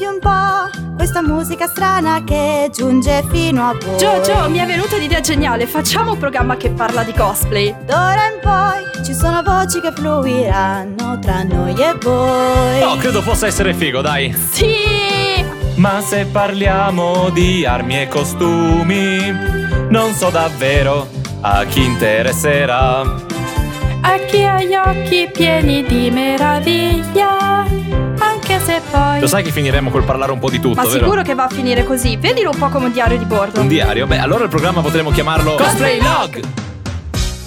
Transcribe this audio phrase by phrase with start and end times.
[0.00, 3.98] Senti un po' questa musica strana che giunge fino a voi.
[3.98, 5.66] Gio, Gio, mi è venuta un'idea geniale.
[5.66, 7.74] Facciamo un programma che parla di cosplay.
[7.84, 12.82] D'ora in poi ci sono voci che fluiranno tra noi e voi.
[12.82, 14.32] Oh, credo possa essere figo, dai.
[14.32, 15.44] Sì!
[15.74, 19.18] Ma se parliamo di armi e costumi,
[19.90, 21.10] non so davvero
[21.42, 23.00] a chi interesserà.
[23.00, 28.09] A chi ha gli occhi pieni di meraviglia.
[28.70, 29.18] Se poi.
[29.20, 30.98] Lo sai che finiremo col parlare un po' di tutto, Ma vero?
[31.04, 32.16] sicuro che va a finire così.
[32.16, 33.60] Vedilo un po' come un diario di bordo.
[33.60, 34.06] Un diario?
[34.06, 36.40] Beh, allora il programma potremmo chiamarlo Cosplay Log.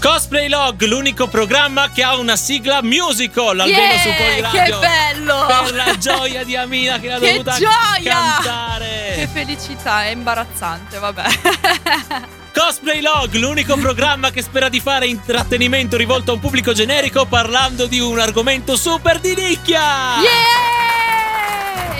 [0.01, 4.79] Cosplay Log, l'unico programma che ha una sigla musical almeno Yeah, su Poliradio.
[4.79, 5.45] che bello!
[5.47, 8.13] Per la gioia di Amina che l'ha Che dovuta gioia!
[8.41, 9.13] cantare.
[9.15, 11.23] Che felicità, è imbarazzante, vabbè.
[12.53, 17.85] Cosplay Log, l'unico programma che spera di fare intrattenimento rivolto a un pubblico generico parlando
[17.85, 20.19] di un argomento super di nicchia.
[20.19, 20.82] Yeah!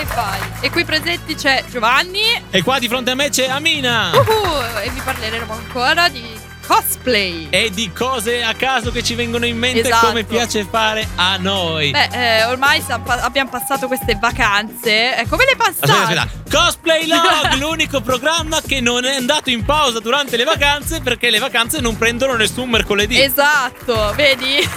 [0.03, 0.39] E vai.
[0.59, 2.19] E qui presenti c'è Giovanni.
[2.49, 4.11] E qua di fronte a me c'è Amina.
[4.13, 7.47] Uhu, e vi parleremo ancora di cosplay.
[7.49, 10.07] E di cose a caso che ci vengono in mente Esatto.
[10.07, 11.91] come piace fare a noi.
[11.91, 15.17] Beh, eh, ormai abbiamo passato queste vacanze.
[15.19, 15.91] Eh, come le passate?
[15.91, 16.41] Aspetta, aspetta.
[16.65, 21.39] Cosplay Log, l'unico programma che non è andato in pausa durante le vacanze perché le
[21.39, 23.19] vacanze non prendono nessun mercoledì.
[23.21, 24.57] Esatto, vedi?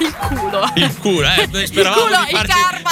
[0.00, 0.70] il culo.
[0.74, 1.48] il culo, eh.
[1.52, 2.90] Noi speravamo culo, di il farci- karma.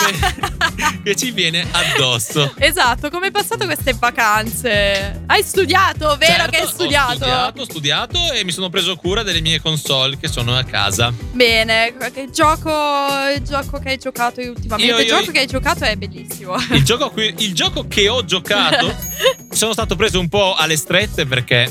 [1.02, 2.54] che ci viene addosso.
[2.58, 5.22] Esatto, come hai passato queste vacanze?
[5.26, 7.52] Hai studiato, vero Certo, che hai Ho studiato?
[7.72, 11.10] Studiato, e mi sono preso cura delle mie console che sono a casa.
[11.32, 12.70] Bene, che gioco,
[13.34, 14.92] il gioco che hai giocato ultimamente?
[14.92, 16.54] Io- il io- gioco che hai giocato è bellissimo.
[16.70, 18.94] Il gioco, a cui- il gioco che ho giocato
[19.50, 21.70] sono stato preso un po' alle strette perché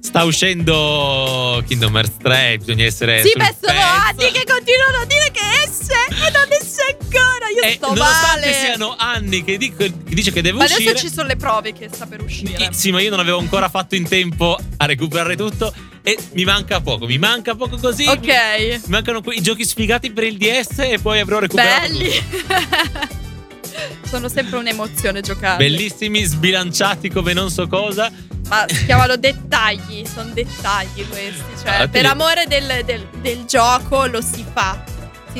[0.00, 5.30] sta uscendo Kingdom Hearts 3, bisogna essere Sì, beh, sono anni che continuano a dire
[5.32, 7.48] che esce e non esce ancora.
[7.54, 8.52] Io E sto Eh, nonostante male.
[8.52, 11.72] siano anni che, dico- che dice che devo Ma uscire adesso ci sono le prove
[11.72, 12.64] che sta per uscire.
[12.64, 16.44] I- Sì, ma io non avevo ancora fatto in tempo a recuperare tutto e mi
[16.44, 18.06] manca poco, mi manca poco così.
[18.06, 18.26] Ok.
[18.26, 22.10] Mi mancano quei giochi sfigati per il DS e poi avrò recuperato Belli.
[24.08, 25.56] sono sempre un'emozione giocare.
[25.58, 28.10] Bellissimi, sbilanciati come non so cosa.
[28.48, 31.42] Ma si chiamano dettagli, sono dettagli questi.
[31.62, 34.82] Cioè, Ah, per amore del, del- del gioco lo si fa.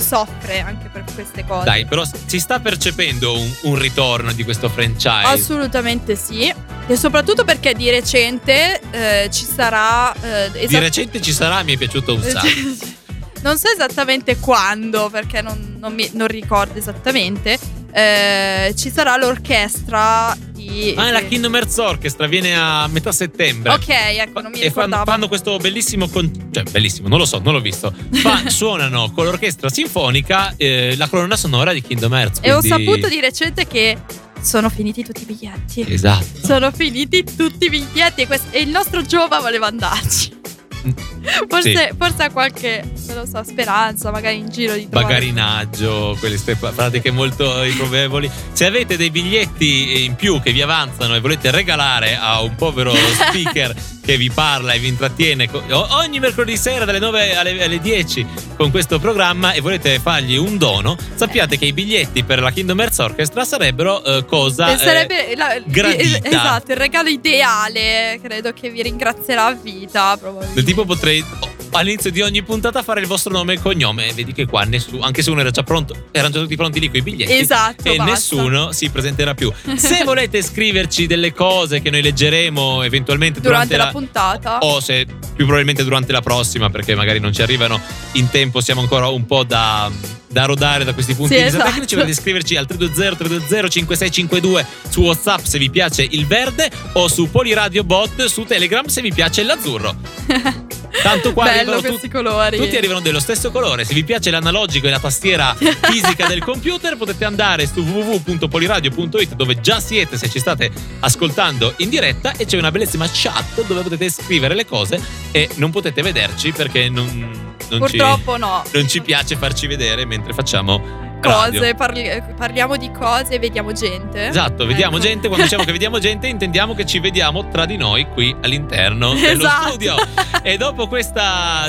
[0.01, 1.65] Si soffre anche per queste cose.
[1.65, 5.09] Dai, però si sta percependo un, un ritorno di questo franchise.
[5.27, 6.53] Assolutamente sì.
[6.87, 10.13] E soprattutto perché di recente eh, ci sarà.
[10.15, 12.47] eh, Di esat- recente ci sarà, mi è piaciuto un sacco.
[13.43, 17.59] non so esattamente quando, perché non, non mi- non ricordo esattamente.
[17.93, 20.95] Eh, ci sarà l'orchestra di.
[20.97, 23.73] Ah, la di- Kingdom Hearts Orchestra viene a metà settembre.
[23.73, 25.05] Ok, ecco, non mi e fanno, ricordavo.
[25.11, 29.25] fanno questo bellissimo con- cioè bellissimo non lo so non l'ho visto Fa- suonano con
[29.25, 33.67] l'orchestra sinfonica eh, la colonna sonora di Kingdom Hearts E ho quindi- saputo di recente
[33.67, 33.97] che
[34.41, 35.85] sono finiti tutti i biglietti.
[35.89, 40.37] esatto Sono finiti tutti i biglietti e, quest- e il nostro Giova voleva andarci.
[41.49, 41.95] Forse, Sì.
[41.99, 45.07] forse ha qualche, non lo so, speranza, magari in giro di trovare.
[45.15, 51.15] bagarinaggio queste pa- pratiche molto improbabili se avete dei biglietti in più che vi avanzano
[51.15, 52.93] e volete regalare a un povero
[53.29, 58.27] speaker che vi parla e vi intrattiene ogni mercoledì sera dalle 9 alle, alle 10
[58.57, 62.81] con questo programma e volete fargli un dono sappiate che i biglietti per la Kingdom
[62.81, 66.03] Hearts Orchestra sarebbero eh, cosa eh, sarebbe la- gradita.
[66.03, 68.19] es- esatto, il regalo ideale.
[68.23, 70.17] Credo che vi ringrazierà a vita.
[70.17, 70.55] Probabilmente.
[70.55, 74.13] Del tipo potrei oh, all'inizio di ogni puntata fare il vostro nome e cognome.
[74.15, 76.89] Vedi che qua nessuno, anche se uno era già pronto, erano già tutti pronti lì
[76.89, 77.33] con i biglietti.
[77.33, 78.13] Esatto, E basta.
[78.13, 79.53] nessuno si presenterà più.
[79.77, 84.59] Se volete scriverci delle cose che noi leggeremo eventualmente durante, durante la puntata.
[84.61, 87.81] o se più probabilmente durante la prossima, perché magari non ci arrivano
[88.13, 89.91] in tempo, siamo ancora un po' da,
[90.39, 91.73] da rodare da questi punti Sì, di vista esatto.
[91.75, 91.95] tecnici.
[91.97, 98.25] Potete scriverci al 320-320-5652 su WhatsApp se vi piace il verde o su Poliradio Bot
[98.27, 99.97] su Telegram se vi piace l'azzurro.
[101.03, 102.57] Tanto qua Bello arrivano questi tut- colori.
[102.57, 103.85] tutti arrivano dello stesso colore.
[103.85, 109.61] Se vi piace l'analogico e la tastiera fisica del computer, potete andare su www.poliradio.it dove
[109.61, 110.71] già siete se ci state
[111.01, 115.01] ascoltando in diretta e c'è una bellissima chat dove potete scrivere le cose
[115.33, 118.63] e non potete vederci perché non, non ci, Purtroppo no.
[118.73, 124.29] non ci piace farci vedere mentre facciamo Cose, parli- parliamo di cose e vediamo gente.
[124.29, 125.07] Esatto, vediamo Ecco.
[125.07, 125.27] gente.
[125.27, 129.43] Quando diciamo che vediamo gente, intendiamo che ci vediamo tra di noi qui all'interno dello
[129.45, 129.69] Esatto.
[129.71, 129.97] studio.
[130.43, 131.69] E dopo questa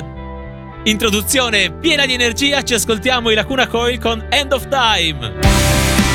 [0.83, 6.08] introduzione piena di energia, ci ascoltiamo i Lacuna Coil con End of Time.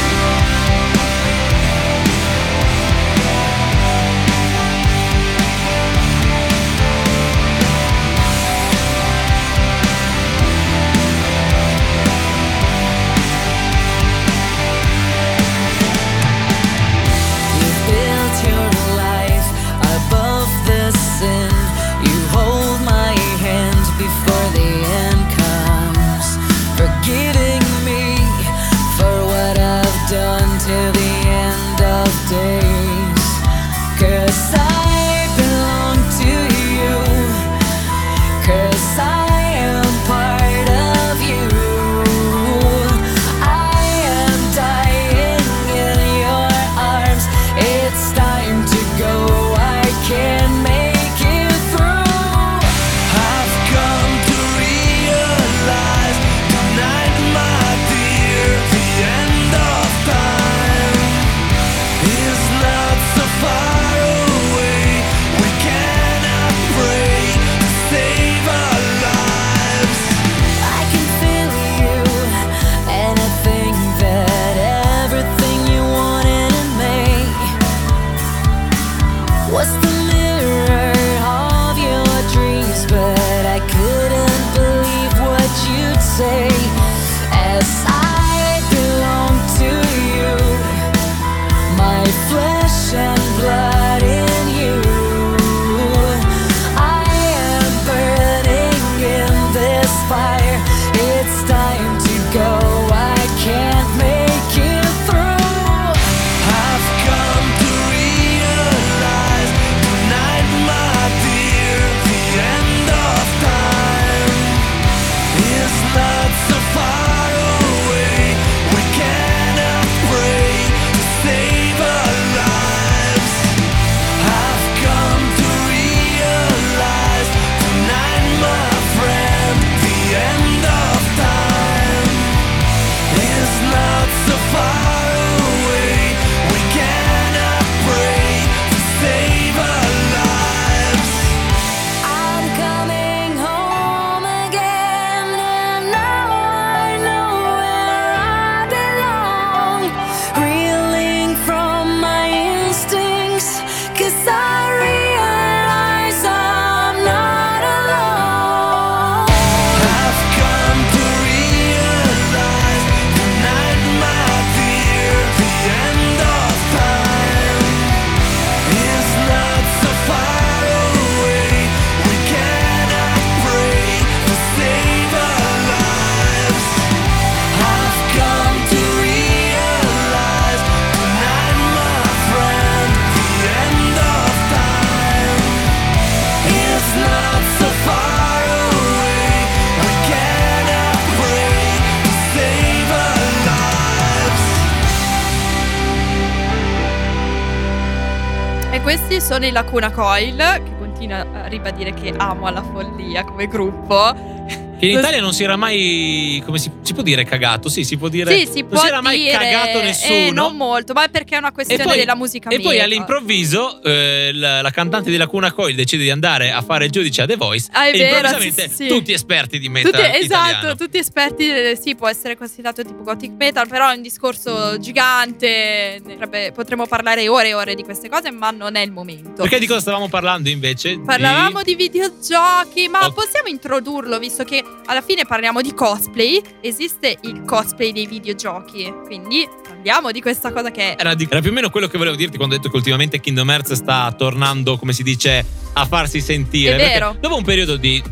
[199.46, 204.33] I Lacuna Coil, che continua a ribadire che amo alla follia come gruppo.
[204.76, 206.42] Che in Italia non si era mai.
[206.44, 207.68] come si, si può dire cagato?
[207.68, 208.36] Sì, si può dire.
[208.36, 210.14] Sì, si non può si era mai dire, cagato nessuno.
[210.14, 212.84] eh, non molto, ma è perché è una questione poi- della musica E poi mia.
[212.84, 217.22] all'improvviso eh, la, la cantante di Lacuna Coil decide di andare a fare il giudice
[217.22, 218.86] a The Voice Ah, è e vero, improvvisamente sì, sì.
[218.88, 223.32] tutti esperti di metal Tutti, esatto, tutti esperti, eh, sì, può essere considerato tipo gothic
[223.38, 228.08] metal, però è un discorso gigante, ne sarebbe- potremmo parlare ore e ore di queste
[228.08, 229.42] cose, ma non è il momento.
[229.42, 230.98] Perché di cosa stavamo parlando invece?
[230.98, 233.14] Parlavamo di videogiochi, ma Ok.
[233.14, 236.40] possiamo introdurlo visto che alla fine parliamo di cosplay.
[236.60, 241.00] Esiste il cosplay dei videogiochi, quindi parliamo di questa cosa che è.
[241.00, 243.20] Era, di- era più o meno quello che volevo dirti quando ho detto che ultimamente
[243.20, 246.74] Kingdom Hearts sta tornando, come si dice, a farsi sentire.
[246.74, 247.16] È vero.
[247.18, 248.02] Dopo un periodo di,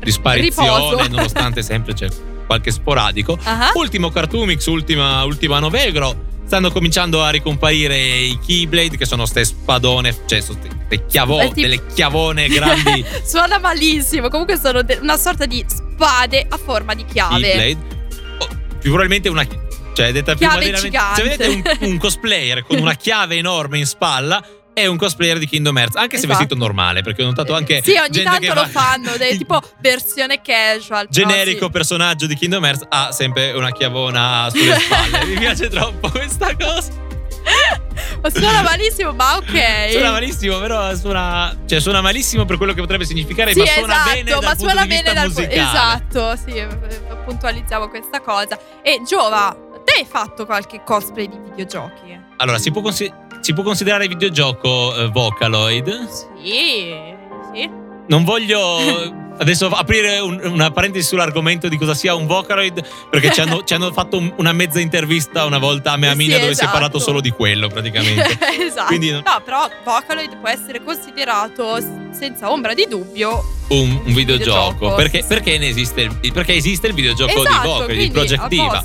[0.00, 1.08] di sparizione, Riposo.
[1.14, 2.08] nonostante sempre c'è
[2.46, 6.28] qualche sporadico, Ah, ultimo Cartoomix, ultima, ultima Novegro.
[6.50, 11.60] Stanno cominciando a ricomparire i Keyblade, che sono ste spadone, cioè sono ste chiavo- tipo-
[11.60, 14.28] delle chiavone grandi Suona malissimo.
[14.28, 17.40] Comunque sono de- una sorta di spade a forma di chiave.
[17.40, 17.96] Keyblade.
[18.38, 18.48] O,
[18.80, 19.46] più probabilmente una.
[19.92, 21.22] Cioè, detta più Chiave gigante.
[21.22, 25.46] Se vedete un, un cosplayer con una chiave enorme in spalla, è un cosplayer di
[25.46, 25.96] Kingdom Hearts.
[25.96, 26.38] Anche se Esatto.
[26.38, 27.82] vestito normale, perché ho notato anche.
[27.82, 31.06] Sì, ogni gente tanto che lo fa- fanno, de- tipo versione casual.
[31.10, 31.70] Generico sì.
[31.70, 35.24] personaggio di Kingdom Hearts ha sempre una chiavona sulle spalle.
[35.32, 37.08] Mi piace troppo questa cosa.
[38.32, 39.90] Suona malissimo, ma ok.
[39.90, 41.56] Suona malissimo, però suona.
[41.66, 44.48] Cioè, suona malissimo per quello che potrebbe significare, Sì, ma suona esatto, bene dal ma
[44.54, 45.54] punto suona di vista bene dal musicale.
[45.54, 46.66] Esatto, sì, eh,
[47.24, 48.58] puntualizziamo questa cosa.
[48.82, 52.18] E Giova, te hai fatto qualche cosplay di videogiochi?
[52.36, 56.08] Allora, si può, consi- si può considerare videogioco eh, Vocaloid?
[56.42, 56.92] Sì,
[57.54, 57.70] sì.
[58.08, 63.40] Non voglio adesso aprire un- una parentesi sull'argomento di cosa sia un Vocaloid, perché ci
[63.40, 66.40] hanno, ci hanno fatto un- una mezza intervista una volta a me a Sì, dove
[66.40, 66.70] si è esatto.
[66.72, 68.36] parlato solo di quello praticamente.
[68.60, 68.86] esatto.
[68.86, 71.78] Quindi no- però Vocaloid può essere considerato
[72.10, 74.72] senza ombra di dubbio Un, un videogioco.
[74.72, 75.28] Videogioco, Perché, sì.
[75.28, 78.84] perché ne esiste perché esiste il videogioco esatto, di Vocaloid, di Project Diva.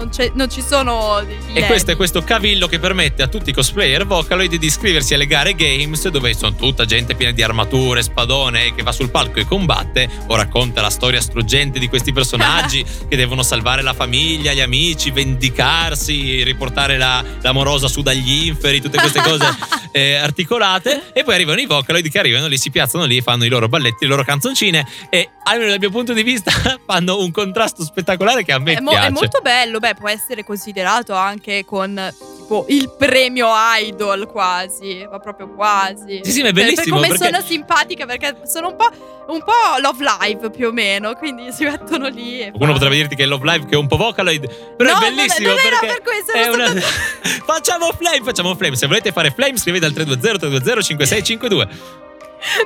[0.00, 3.52] Non, non ci sono dei E questo è questo cavillo che permette a tutti i
[3.52, 8.74] cosplayer Vocaloid di iscriversi alle gare games dove sono tutta gente piena di armature, spadone
[8.74, 13.16] che va sul palco e combatte o racconta la storia struggente di questi personaggi che
[13.16, 19.20] devono salvare la famiglia, gli amici, vendicarsi, riportare la, l'amorosa su dagli inferi, tutte queste
[19.20, 19.46] cose
[19.92, 23.48] eh, articolate e poi arrivano i Vocaloid che arrivano lì, si piazzano lì, fanno i
[23.48, 26.50] loro balletti, le loro canzoncine e almeno dal mio punto di vista
[26.86, 29.06] fanno un contrasto spettacolare che a me È, mo- piace.
[29.06, 35.18] è molto bello, beh, può essere considerato anche con tipo il premio Idol quasi, ma
[35.20, 36.20] proprio quasi.
[36.22, 38.88] Sì, sì, ma è Per- bellissimo, Per come perché- sono simpatica, perché sono un po',
[39.28, 42.40] un po' Love Live più o meno, quindi si mettono lì.
[42.40, 44.90] E Qualcuno fa- potrebbe dirti che è Love Live che è un po' Vocaloid, però
[44.92, 46.66] No, è non bellissimo non era perché per questo, è una...
[46.66, 48.76] soltanto- facciamo flame, facciamo flame.
[48.76, 51.68] Se volete fare flame scrivete al 320 320 5652.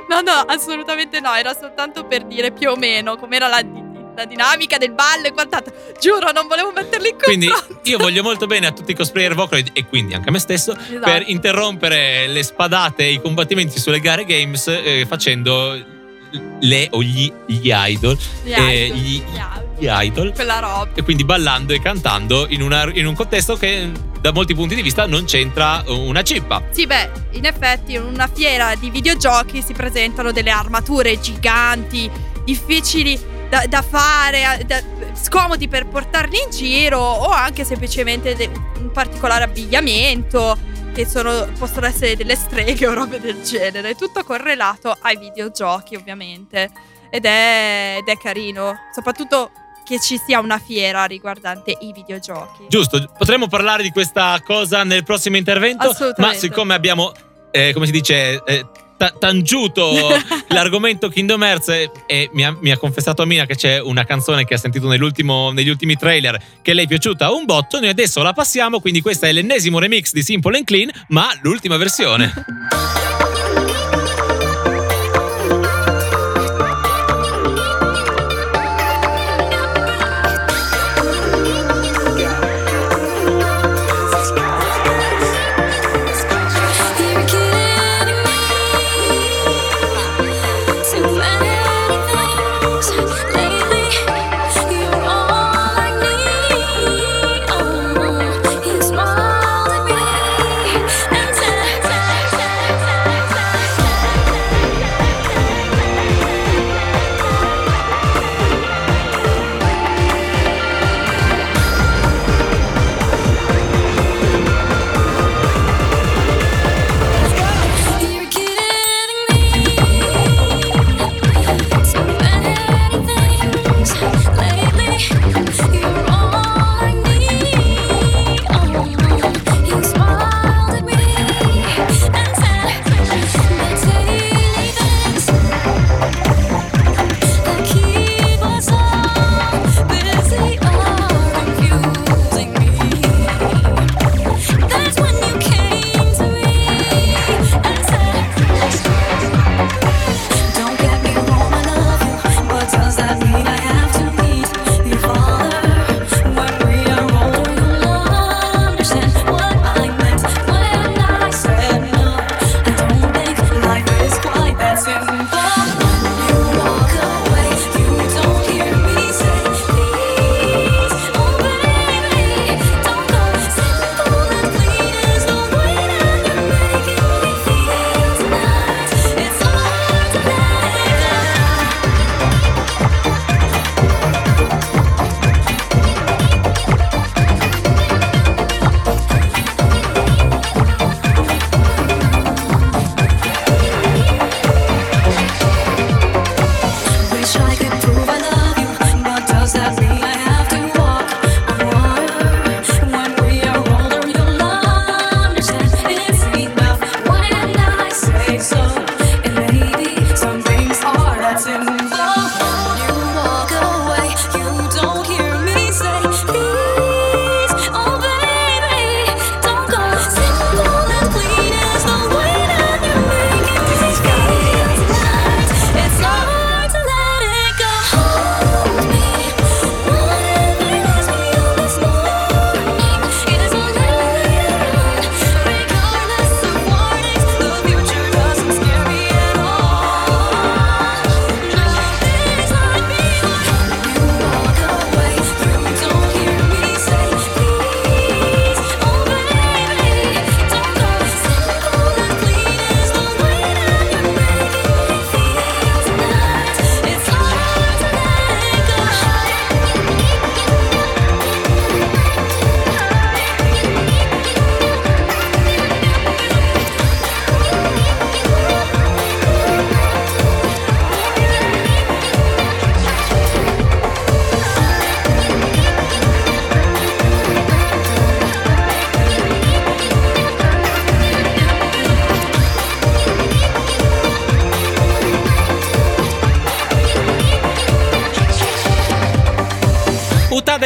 [0.09, 3.61] No, no, assolutamente no, era soltanto per dire più o meno com'era la,
[4.15, 5.73] la dinamica del ballo e quant'altro.
[5.99, 7.81] Giuro, non volevo metterli in Quindi confronto.
[7.89, 10.71] io voglio molto bene a tutti i cosplayer Vocaloid e quindi anche a me stesso
[10.75, 10.99] Esatto.
[10.99, 15.93] per interrompere le spadate e i combattimenti sulle gare games eh, facendo
[16.61, 19.23] le o gli, gli idol Gli eh, idol, gli-
[19.77, 20.89] gli idol Quella roba.
[20.93, 24.81] e quindi ballando e cantando in, una- in un contesto che da molti punti di
[24.81, 26.63] vista non c'entra una cippa.
[26.71, 32.09] Sì, beh, in effetti in una fiera di videogiochi si presentano delle armature giganti,
[32.43, 34.81] difficili da, da fare, da-
[35.13, 38.49] scomodi per portarli in giro o anche semplicemente de-
[38.79, 40.57] un particolare abbigliamento
[40.93, 46.69] che sono- possono essere delle streghe o robe del genere, tutto correlato ai videogiochi ovviamente.
[47.09, 49.51] Ed è, ed è carino, soprattutto
[49.85, 52.65] che ci sia una fiera riguardante i videogiochi.
[52.67, 57.11] Giusto, potremmo parlare di questa cosa nel prossimo intervento, ma siccome abbiamo,
[57.51, 58.65] eh, come si dice, eh,
[58.97, 59.91] ta- tangiuto
[60.49, 64.45] l'argomento Kingdom Hearts e, e mi, ha, mi ha confessato Amina che c'è una canzone
[64.45, 68.33] che ha sentito negli ultimi trailer che le è piaciuta un botto, noi adesso la
[68.33, 72.33] passiamo, quindi questo è l'ennesimo remix di Simple and Clean, ma l'ultima versione.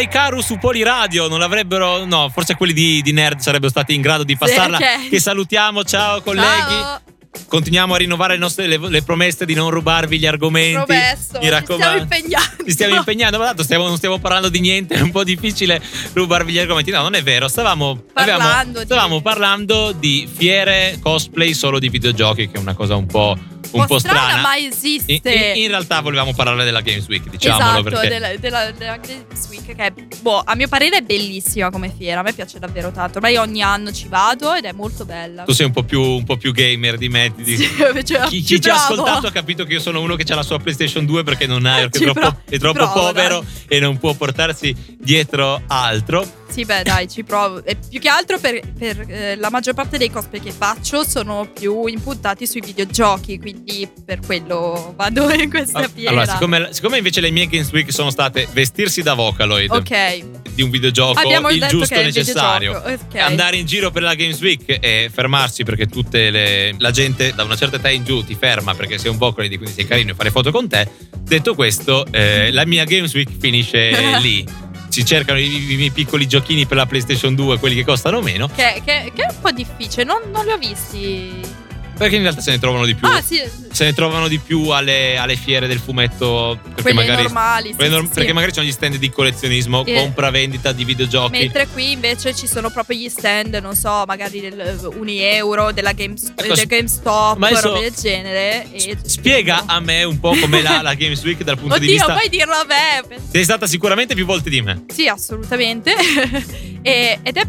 [0.10, 2.04] Ikaru su Poliradio non l'avrebbero.
[2.04, 4.78] No, forse quelli di, di Nerd sarebbero stati in grado di passarla.
[4.78, 5.10] ok.
[5.10, 6.48] Che salutiamo, ciao colleghi.
[6.48, 7.02] Ciao.
[7.48, 10.74] Continuiamo a rinnovare le, nostre, le, le promesse di non rubarvi gli argomenti.
[10.84, 11.84] Promesso, Mi ci raccomando.
[11.86, 12.64] stiamo impegnando.
[12.66, 15.80] Ci stiamo impegnando, ma tanto stiamo- non stiamo parlando di niente, è un po' difficile
[16.14, 16.90] rubarvi gli argomenti.
[16.90, 21.90] No, non è vero, stavamo Parlando avevamo- di- stavamo parlando di fiere cosplay solo di
[21.90, 23.38] videogiochi, che è una cosa un po',
[23.72, 24.42] un po' strana.
[24.42, 25.12] ma In, esiste.
[25.12, 29.48] in- in realtà volevamo parlare della Games Week, diciamolo esatto, perché della, della, della Games
[29.50, 32.92] Week che è, boh, a mio parere è bellissima come fiera, a me piace davvero
[32.92, 33.18] tanto.
[33.18, 35.44] Ormai ogni anno ci vado ed è molto bella.
[35.44, 37.32] tu sei un po' più, un po' più gamer di me.
[37.36, 37.62] dico.
[37.62, 37.70] Sì,
[38.06, 40.36] cioè, Chi, ci chi ci ha ascoltato ha capito che io sono uno che ha
[40.36, 43.98] la sua PlayStation 2 perché non ha, perché è troppo, è troppo povero e non
[43.98, 46.39] può portarsi dietro altro.
[46.50, 47.64] Sì, beh, dai, ci provo.
[47.64, 51.50] E più che altro per, per, eh, la maggior parte dei cosplay che faccio sono
[51.52, 55.90] più impuntati sui videogiochi, quindi per quello vado in questa Ah.
[56.06, 60.62] Allora, siccome, siccome invece le mie Games Week sono state vestirsi da Vocaloid Ok, di
[60.62, 63.22] un videogioco abbiamo il giusto che necessario, videogioco, ok.
[63.22, 67.44] andare in giro per la Games Week e fermarsi perché tutte le, la gente da
[67.44, 70.16] una certa età in giù ti ferma perché sei un Vocaloid quindi sei carino e
[70.16, 70.88] fare foto con te.
[71.20, 74.68] Detto questo, eh, la mia Games Week finisce lì.
[74.90, 78.82] Si cercano i, miei piccoli giochini per la PlayStation 2, quelli che costano meno, Che,
[78.84, 81.59] che- che è un po' difficile, non, non li ho visti.
[82.00, 83.08] Perché in realtà se ne trovano di più.
[83.08, 83.40] Ah, sì,
[83.72, 86.60] Se ne trovano di più alle, alle fiere del fumetto.
[86.76, 87.76] Perché magari normali.
[87.78, 88.14] sì, norm- sì.
[88.14, 89.94] Perché magari ci sono gli stand di collezionismo, Eh.
[89.94, 91.38] compra-vendita di videogiochi.
[91.38, 95.92] Mentre qui invece ci sono proprio gli stand, non so, magari del Uni Euro, della
[95.94, 98.66] Games, Ecco, del GameStop, ma adesso- robe del genere.
[98.72, 101.96] E Spiega a me un po' com'è la, la Games Week dal punto di Oddio,
[101.98, 102.14] vista.
[102.14, 103.18] puoi dirlo a me?
[103.32, 104.86] Sei stata sicuramente più volte di me.
[104.88, 105.94] Sì, assolutamente.
[106.82, 107.44] E- ed è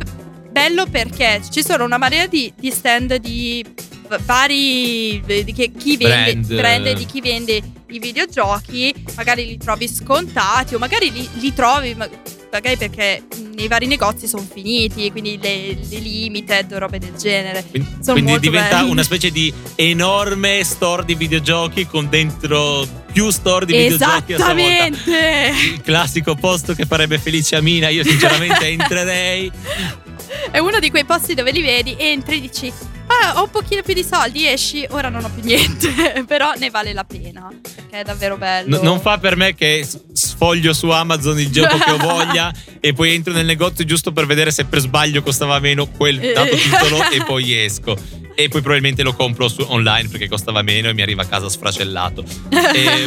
[0.50, 3.64] bello perché ci sono una marea di, di stand di
[4.24, 6.54] vari di che- chi vende Brand.
[6.54, 11.94] brand di chi vende i videogiochi, magari li trovi scontati o magari li, li trovi
[11.94, 12.08] ma-
[12.52, 13.22] magari perché
[13.54, 17.64] nei vari negozi sono finiti, quindi le, le limited robe del genere.
[17.70, 18.90] Quindi, quindi diventa belli.
[18.90, 24.54] una specie di enorme store di videogiochi con dentro più store di videogiochi a sua
[24.54, 24.86] volta.
[24.86, 25.52] Esattamente!
[25.74, 27.88] Il classico posto che farebbe felice a Mina.
[27.88, 29.50] Io, sinceramente, entrerei.
[30.50, 32.72] È uno di quei posti dove li vedi, entri e dici:
[33.22, 36.24] Ah, ho un pochino più di soldi, esci, ora non ho più niente.
[36.26, 37.48] Però ne vale la pena.
[37.62, 38.78] Perché è davvero bello.
[38.80, 42.92] N- non fa per me che sfoglio su Amazon il gioco che ho voglia e
[42.92, 46.32] poi entro nel negozio giusto per vedere se per sbaglio costava meno quel Eh.
[46.32, 47.96] dato titolo e poi esco.
[48.34, 51.48] E poi probabilmente lo compro su- online perché costava meno e mi arriva a casa
[51.48, 52.24] sfracellato.
[52.48, 53.04] E,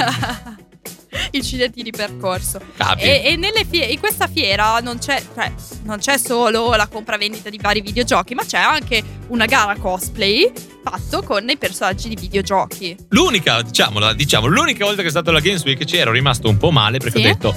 [1.32, 2.60] Incidenti di percorso.
[2.76, 3.02] capi.
[3.04, 5.52] E, e nelle fie- in questa fiera non c'è, cioè,
[5.84, 10.52] non c'è solo la compravendita di vari videogiochi, ma c'è anche una gara cosplay
[10.84, 12.96] fatto con i personaggi di videogiochi.
[13.10, 16.58] L'unica, diciamola, diciamo, l'unica volta che è stato alla Games Week ci ero rimasto un
[16.58, 17.26] po' male perché Sì?
[17.26, 17.56] ho detto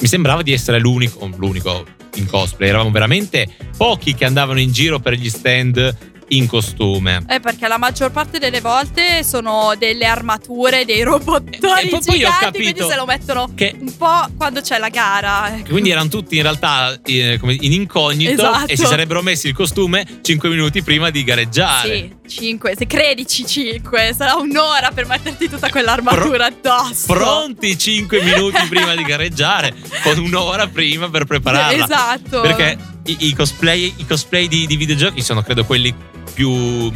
[0.00, 1.84] mi sembrava di essere l'unico, l'unico
[2.16, 5.96] in cosplay, eravamo veramente pochi che andavano in giro per gli stand
[6.36, 7.24] in costume.
[7.28, 12.18] Eh, perché la maggior parte delle volte sono delle armature, dei robottoni E- e poi-
[12.18, 15.56] giganti, quindi se lo mettono Che un po' quando c'è la gara.
[15.56, 15.70] ecco.
[15.70, 18.66] quindi erano tutti in realtà eh, in incognito Esatto.
[18.72, 22.10] e si sarebbero messi il costume 5 minuti prima di gareggiare.
[22.26, 27.12] Sì, 5, se credici 5, sarà un'ora per metterti tutta quell'armatura addosso.
[27.12, 31.84] Pronti 5 minuti prima di gareggiare, con un'ora prima per prepararla.
[31.84, 32.40] Esatto.
[32.40, 35.94] Perché i, i cosplay, i cosplay di, di videogiochi sono credo quelli
[36.32, 36.92] più.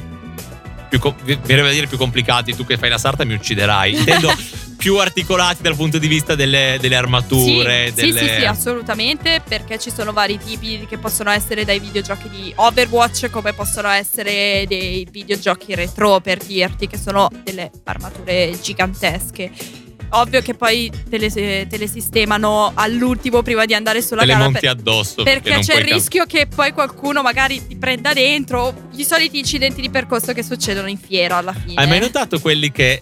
[0.88, 2.54] più verrebbe dire più complicati.
[2.54, 3.94] Tu che fai la sarta mi ucciderai.
[3.94, 4.32] Intendo
[4.78, 7.88] più articolati dal punto di vista delle, delle armature.
[7.88, 8.20] Sì, sì, delle...
[8.20, 13.28] sì, sì, assolutamente, perché ci sono vari tipi che possono essere dai videogiochi di Overwatch
[13.28, 19.86] come possono essere dei videogiochi retro per dirti che sono delle armature gigantesche.
[20.10, 24.32] Ovvio che poi te le, te le sistemano all'ultimo prima di andare sulla Te le
[24.32, 24.44] gara.
[24.44, 25.22] monti per- addosso.
[25.22, 29.80] perché non c'è il rischio che poi qualcuno magari ti prenda dentro i soliti incidenti
[29.80, 31.74] di percorso che succedono in fiera alla fine.
[31.80, 33.00] Hai mai notato quelli che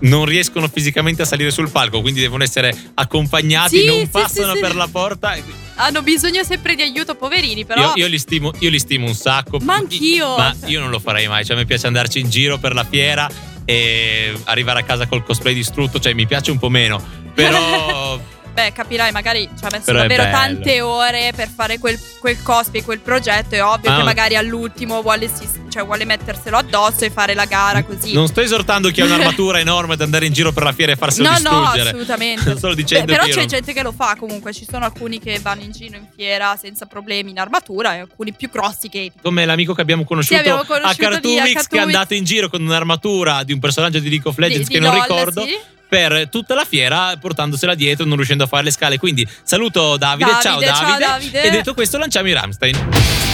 [0.00, 4.54] non riescono fisicamente a salire sul palco, quindi devono essere accompagnati, Sì, non sì, passano
[4.54, 5.36] sì, per la porta?
[5.76, 7.94] Hanno bisogno sempre di aiuto, poverini, però.
[7.94, 9.58] Io, io li stimo, io li stimo un sacco.
[9.60, 10.36] Ma anch'io.
[10.36, 11.44] Ma io non lo farei mai.
[11.44, 13.28] Cioè, mi piace andarci in giro per la fiera
[13.70, 16.00] e arrivare a casa col cosplay distrutto.
[16.00, 17.00] Cioè, mi piace un po' meno.
[17.34, 18.18] Però.
[18.52, 22.98] Beh, capirai, magari ci ha messo davvero tante ore per fare quel, quel cosplay, quel
[22.98, 23.54] progetto.
[23.54, 23.96] È ovvio Ah.
[23.98, 28.12] che magari all'ultimo vuole sis- cioè vuole metterselo addosso e fare la gara così.
[28.12, 30.96] Non sto esortando chi ha un'armatura enorme ad andare in giro per la fiera e
[30.96, 31.88] farselo no, no, distruggere.
[31.88, 32.58] assolutamente.
[32.60, 34.52] Solo dicendo Beh, però c'è non- gente che lo fa comunque.
[34.52, 38.32] Ci sono alcuni che vanno in giro in fiera senza problemi in armatura e alcuni
[38.32, 39.12] più grossi che.
[39.22, 42.60] Come l'amico che abbiamo conosciuto, abbiamo conosciuto a Cartoonix che è andato in giro con
[42.62, 45.56] un'armatura di un personaggio di League of Legends di- che di non LOL, ricordo sì.
[45.88, 50.30] per tutta la fiera portandosela dietro non riuscendo a fare le scale quindi saluto Davide,
[50.40, 51.42] ciao Davide, ciao, Davide Davide.
[51.42, 53.29] e detto questo lanciamo i Ramstein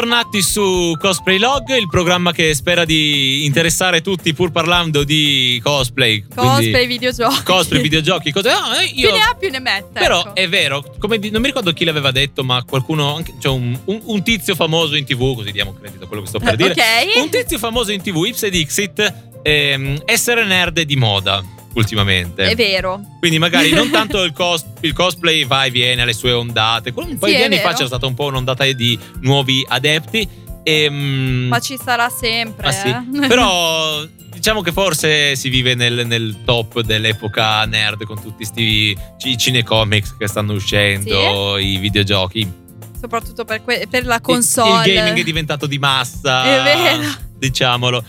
[0.00, 6.24] Bentornati su Cosplay Log, il programma che spera di interessare tutti pur parlando di cosplay.
[6.34, 7.42] Cosplay, videogiochi.
[7.42, 8.48] Cosplay, videogiochi, cose.
[8.48, 10.00] No, eh, io, Più ne ha più ne mette.
[10.00, 10.34] Però ecco.
[10.34, 14.00] è vero, come non mi ricordo chi l'aveva detto, ma qualcuno, anche, cioè un, un-
[14.02, 16.70] un tizio famoso in tv, così diamo credito a quello che sto per dire.
[16.70, 17.16] Ok.
[17.22, 22.44] Un tizio famoso in tv, Ips ed ehm, essere nerd di moda ultimamente.
[22.44, 23.00] È vero.
[23.18, 26.92] Quindi magari non tanto il, cos- il cosplay va e viene alle sue ondate.
[26.94, 27.74] Un paio Sì, di anni fa vero.
[27.74, 30.28] c'era stata un po' un'ondata di nuovi adepti.
[30.62, 32.66] Ehm, Ma ci sarà sempre.
[32.68, 32.88] ah, sì.
[32.88, 33.26] eh.
[33.28, 39.36] Però diciamo che forse si vive nel, nel top dell'epoca nerd con tutti sti ci-
[39.38, 42.58] cinecomics che stanno uscendo, i videogiochi.
[43.00, 44.86] Soprattutto per, que- per la Il- console.
[44.86, 46.44] Il, gaming è diventato di massa.
[46.44, 47.08] È vero.
[47.38, 48.04] Diciamolo.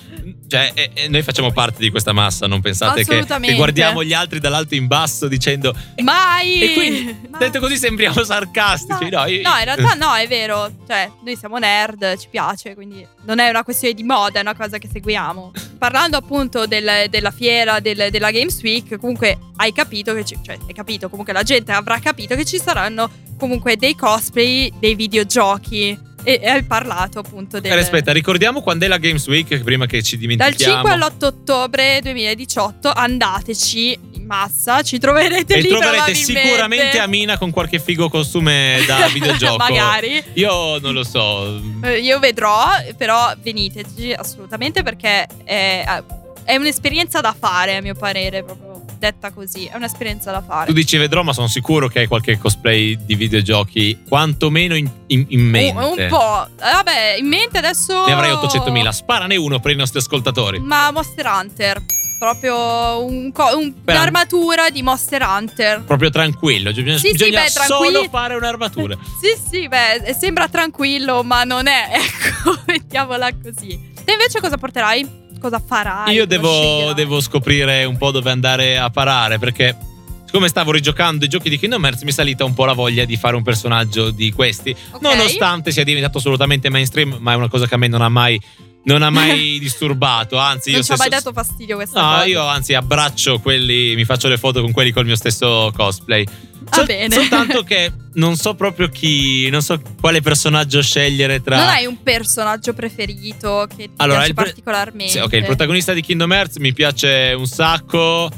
[0.47, 4.39] Cioè, eh, noi facciamo parte di questa massa, non pensate che, che guardiamo gli altri
[4.39, 6.62] dall'alto in basso dicendo Mai!
[6.62, 7.39] E quindi, Mai.
[7.39, 9.10] detto così, sembriamo sarcastici.
[9.10, 10.69] No, io- No, in realtà no, è vero.
[10.88, 14.55] Cioè, noi siamo nerd, ci piace, quindi non è una questione di moda, è una
[14.55, 15.51] cosa che seguiamo.
[15.77, 20.57] Parlando appunto del- della fiera, del- della Games Week, comunque hai capito che ci, cioè,
[20.67, 25.97] hai capito, comunque la gente avrà capito che ci saranno comunque dei cosplay dei videogiochi.
[26.23, 27.71] E, e hai parlato appunto del.
[27.71, 30.88] Eh, aspetta, ricordiamo quando è la Games Week, prima che ci Dal dimentichiamo.
[30.88, 37.49] 5 all'8 ottobre 2018 andateci in massa, ci troverete e lì troverete sicuramente Amina con
[37.51, 39.57] qualche figo costume da videogioco.
[39.57, 40.23] Magari.
[40.34, 41.60] Io non lo so.
[41.84, 42.65] Eh, Io vedrò,
[42.97, 46.03] però veniteci assolutamente perché è,
[46.43, 48.70] è un'esperienza da fare, a mio parere, proprio
[49.01, 49.65] detta così.
[49.65, 50.73] È un'esperienza da Tu fare.
[50.73, 55.41] dici vedrò, ma sono sicuro che hai qualche cosplay di videogiochi quantomeno in, in- in
[55.41, 55.79] mente.
[55.81, 56.45] Un, un po'.
[56.45, 58.05] Eh, Vabbè, in mente adesso.
[58.05, 58.89] Ne avrai 800.000.
[58.89, 60.59] Sparane uno per i nostri ascoltatori.
[60.59, 61.81] Ma Monster Hunter.
[62.19, 65.81] Proprio un co- un- un'armatura di Monster Hunter.
[65.83, 66.69] Proprio tranquillo.
[66.69, 68.95] Bisogna, Sì, sì, bisogna beh, solo fare un'armatura.
[69.19, 71.89] Sì, sì, beh, sembra tranquillo, ma non è.
[71.97, 73.89] Ecco, mettiamola così.
[74.05, 75.20] Te invece cosa porterai?
[75.41, 76.13] Cosa farai?
[76.13, 79.75] Io devo, devo scoprire un po' dove andare a parare perché.
[80.23, 83.04] Siccome stavo rigiocando i giochi di Kingdom Hearts, mi è salita un po' la voglia
[83.04, 84.73] di fare un personaggio di questi.
[84.91, 85.01] Ok.
[85.01, 88.39] Nonostante sia diventato assolutamente mainstream, ma è una cosa che a me non ha mai,
[88.84, 90.38] non ha mai disturbato.
[90.38, 92.26] Anzi, Non io ci ha mai stesso- dato fastidio questa No, cosa.
[92.26, 96.26] io anzi abbraccio quelli, mi faccio le foto con quelli col mio stesso cosplay.
[96.63, 97.13] Va bene.
[97.13, 101.58] Soltanto che non so proprio chi, non so quale personaggio scegliere tra.
[101.58, 105.12] Non hai un personaggio preferito che ti Allora, piace pre- particolarmente?
[105.12, 108.30] Sì, ok, il protagonista di Kingdom Hearts mi piace un sacco.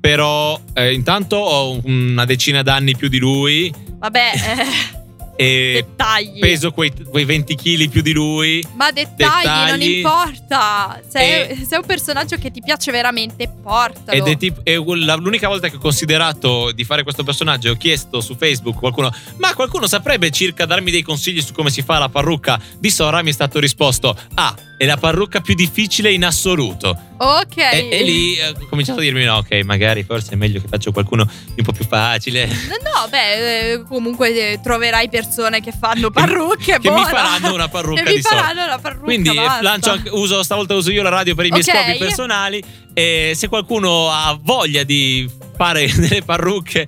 [0.00, 4.97] Però eh, intanto ho una decina d'anni più di lui Vabbè, eh,
[5.40, 6.40] e dettagli.
[6.40, 8.64] peso quei, quei 20 kg più di lui.
[8.74, 9.96] Ma dettagli, non dettagli.
[9.98, 11.00] importa.
[11.08, 11.18] Se,
[11.50, 14.18] E- se è un personaggio che ti piace veramente, portalo.
[14.18, 17.76] Ed è tipo, è la- l'unica volta che ho considerato di fare questo personaggio, ho
[17.76, 21.82] chiesto su Facebook a qualcuno, ma qualcuno saprebbe circa darmi dei consigli su come si
[21.82, 23.22] fa la parrucca di Sora?
[23.22, 26.96] Mi è stato risposto: Ah, è la parrucca più difficile in assoluto.
[27.18, 27.56] Ok.
[27.56, 30.68] E, e lì eh, ho cominciato a dirmi: No, ok, magari forse è meglio che
[30.68, 32.46] faccio qualcuno un po' più facile.
[32.46, 36.78] No, beh, eh, comunque eh, troverai persone che fanno parrucche.
[36.78, 37.08] che mi buona.
[37.08, 39.04] faranno una parrucca Che mi faranno una parrucca.
[39.04, 41.70] Quindi anche- uso, stavolta uso io la radio per i miei Ok.
[41.74, 42.62] scopi personali.
[42.94, 46.86] E se qualcuno ha voglia di fare delle parrucche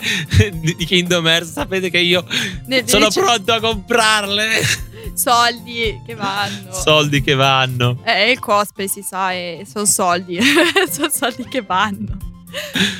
[0.52, 2.24] di di Kingdom Hearts, sapete che io
[2.66, 4.88] Ne- sono dice- pronto a comprarle.
[5.14, 6.72] Soldi che vanno.
[6.72, 8.00] Soldi che vanno.
[8.04, 9.30] Eh, il cosplay si sa,
[9.70, 10.38] sono soldi.
[10.90, 12.16] sono soldi che vanno.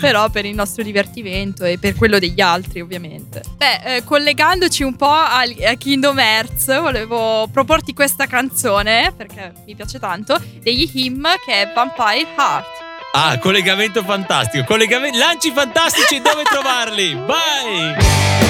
[0.01, 3.43] Però per il nostro divertimento e per quello degli altri, ovviamente.
[3.57, 9.75] Beh, eh, collegandoci un po' al- a Kingdom Hearts, volevo proporti questa canzone, perché mi
[9.75, 12.89] piace tanto, degli Him, che è Vampire Heart.
[13.13, 14.65] Ah, collegamento fantastico.
[14.65, 17.15] Collegamenti, lanci fantastici, dove trovarli?
[17.15, 18.50] Vai!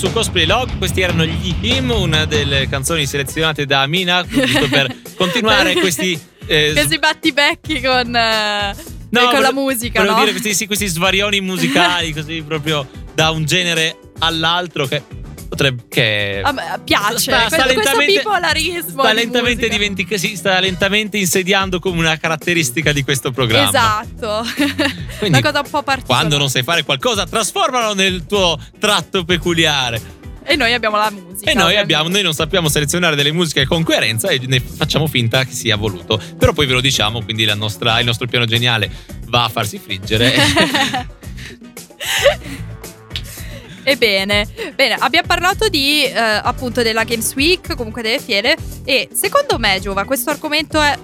[0.00, 4.96] Su Cosplay Log, questi erano gli Him, una delle canzoni selezionate da Mina, giusto per
[5.14, 6.18] continuare questi...
[6.46, 8.74] eh, Questi battibecchi con, eh,
[9.10, 10.20] No, con la musica, volevo no?
[10.24, 15.02] dire questi, sì, questi svarioni musicali, così proprio da un genere all'altro che
[15.50, 15.82] potrebbe.
[15.90, 17.18] Che A me piace.
[17.18, 19.02] Sta- sta questo, bipolarismo.
[19.02, 19.76] sta di lentamente, musica.
[19.86, 23.68] diventi- sì, sta lentamente insediando come una caratteristica di questo programma.
[23.68, 24.44] Esatto.
[25.20, 26.20] Quindi, Una cosa un po' particolare.
[26.20, 30.18] Quando non sai fare qualcosa, trasformalo nel tuo tratto peculiare.
[30.42, 31.50] E noi abbiamo la musica.
[31.50, 35.44] E noi abbiamo, noi non sappiamo selezionare delle musiche con coerenza e ne facciamo finta
[35.44, 36.18] che sia voluto.
[36.38, 38.90] Però poi ve lo diciamo, quindi la nostra- il nostro piano geniale
[39.26, 40.32] va a farsi friggere.
[43.82, 49.58] Ebbene, bene, abbiamo parlato di eh, appunto della Games Week, comunque delle fiere, e secondo
[49.58, 50.96] me, Giova, questo argomento è,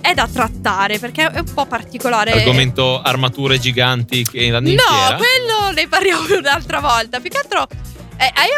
[0.00, 2.32] è da trattare perché è un po' particolare.
[2.32, 7.20] Argomento armature giganti che in No, quello ne parliamo un'altra volta.
[7.20, 7.66] Più che altro,
[8.16, 8.48] eh, hai,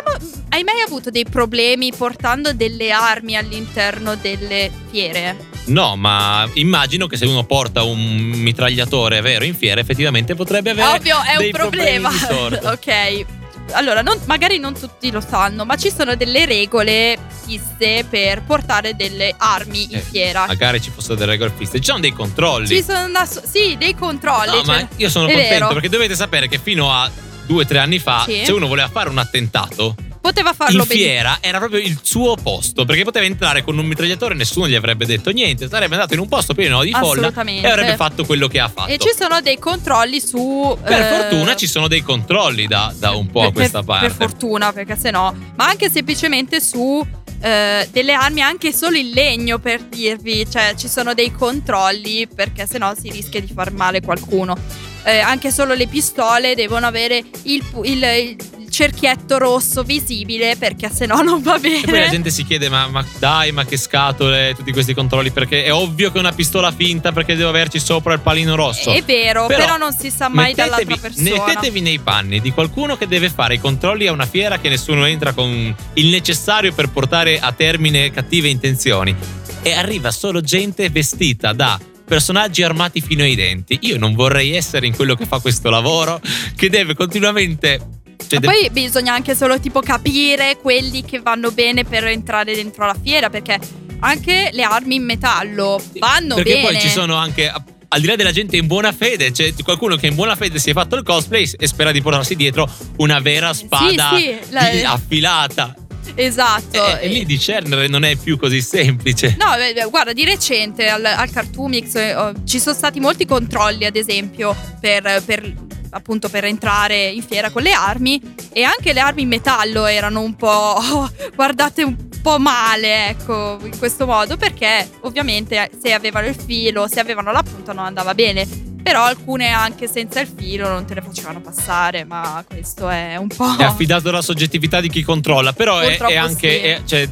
[0.51, 5.51] hai mai avuto dei problemi portando delle armi all'interno delle fiere?
[5.67, 10.89] No, ma immagino che se uno porta un mitragliatore vero in fiera, effettivamente potrebbe avere
[10.89, 12.11] Ovvio, è un problema.
[12.73, 13.42] ok.
[13.73, 18.95] Allora, non- magari non tutti lo sanno, ma ci sono delle regole fisse per portare
[18.95, 20.47] delle armi in Eh, fiera.
[20.47, 21.79] Magari ci fossero delle regole fisse.
[21.79, 22.67] Ci sono dei controlli.
[22.67, 24.47] Ci sono da sì, dei controlli.
[24.57, 25.69] No, cioè- ma io sono contento vero.
[25.69, 27.11] perché dovete sapere che fino a
[27.47, 28.43] due o tre anni fa, Sì.
[28.45, 31.09] se uno voleva fare un attentato, Poteva farlo in benissimo.
[31.11, 32.85] fiera era proprio il suo posto.
[32.85, 35.69] Perché poteva entrare con un mitragliatore e nessuno gli avrebbe detto niente.
[35.69, 38.91] Sarebbe andato in un posto pieno di folla e avrebbe fatto quello che ha fatto.
[38.91, 40.79] E ci sono dei controlli su.
[40.83, 43.87] Per eh, fortuna ci sono dei controlli da, da un po' per- a questa per-
[43.87, 44.07] parte.
[44.07, 45.35] Per fortuna, perché se no.
[45.57, 47.05] Ma anche semplicemente su
[47.43, 50.49] eh, delle armi, anche solo in legno per dirvi.
[50.49, 54.57] Cioè, ci sono dei controlli perché se no si rischia di far male qualcuno.
[55.05, 61.07] Eh, anche solo le pistole devono avere il, il- il cerchietto rosso visibile perché se
[61.07, 61.83] no non va bene.
[61.83, 65.31] E poi la gente si chiede: ma, ma dai, ma che scatole, tutti questi controlli?
[65.31, 68.91] Perché è ovvio che è una pistola finta perché devo averci sopra il palino rosso.
[68.91, 71.45] È vero, però, non si sa mai dall'altra persona.
[71.45, 75.05] Mettetevi nei panni di qualcuno che deve fare i controlli a una fiera che nessuno
[75.05, 79.15] entra con il necessario per portare a termine cattive intenzioni.
[79.63, 83.79] E arriva solo gente vestita da personaggi armati fino ai denti.
[83.83, 86.21] Io non vorrei essere in quello che fa questo lavoro,
[86.57, 88.01] che deve continuamente.
[88.17, 92.55] Cioè, Ma de- poi bisogna anche solo tipo capire quelli che vanno bene per entrare
[92.55, 93.59] dentro la fiera perché
[94.01, 96.67] anche le armi in metallo vanno perché bene.
[96.67, 97.53] poi ci sono anche.
[97.95, 100.71] Al di là della gente in buona fede, c'è qualcuno che in buona fede si
[100.71, 104.83] è fatto il cosplay e spera di portarsi dietro una vera spada sì, la- di-
[104.83, 105.75] affilata.
[106.15, 106.99] Esatto.
[106.99, 109.37] E, e lì discernere non è più così semplice.
[109.39, 109.51] No,
[109.91, 114.57] guarda, di recente al, al Cartoomix eh, oh, ci sono stati molti controlli, ad esempio,
[114.81, 115.53] per, per-
[115.93, 118.21] appunto per entrare in fiera con le armi
[118.53, 120.77] e anche le armi in metallo erano un po'
[121.35, 127.01] guardate un po' male, ecco, in questo modo, perché ovviamente se avevano il filo, se
[127.01, 128.71] avevano la punta non andava bene.
[128.83, 133.29] Però alcune anche senza il filo non te le facevano passare, ma questo è un
[133.29, 133.57] po'...
[133.57, 136.51] È affidato alla soggettività di chi controlla, però è, è anche.
[136.51, 136.59] sì.
[136.59, 137.09] è- cioè,